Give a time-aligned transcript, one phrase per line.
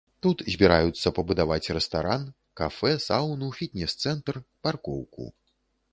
[0.25, 2.25] Тут збіраюцца пабудаваць рэстаран,
[2.61, 4.35] кафэ, саўну, фітнес-цэнтр,
[4.65, 5.33] паркоўку.